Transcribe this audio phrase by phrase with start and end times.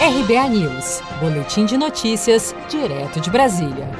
[0.00, 3.90] RBA News, Boletim de Notícias, direto de Brasília.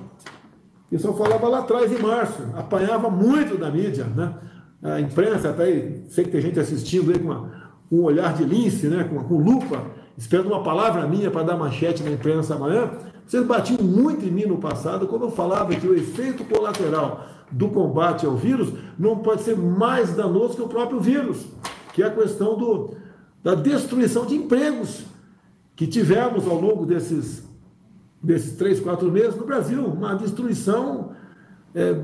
[0.90, 4.34] Isso eu falava lá atrás, em março, apanhava muito da mídia, né?
[4.82, 7.52] A imprensa, até aí, sei que tem gente assistindo aí com, uma,
[7.88, 9.84] com um olhar de lince, né, com, com lupa,
[10.16, 12.90] esperando uma palavra minha para dar manchete na imprensa amanhã.
[13.26, 17.68] Vocês batiam muito em mim no passado quando eu falava que o efeito colateral do
[17.68, 21.46] combate ao vírus não pode ser mais danoso que o próprio vírus,
[21.92, 22.94] que é a questão do,
[23.42, 25.04] da destruição de empregos
[25.76, 27.42] que tivemos ao longo desses,
[28.22, 29.84] desses três, quatro meses no Brasil.
[29.86, 31.12] Uma destruição
[31.74, 31.96] é,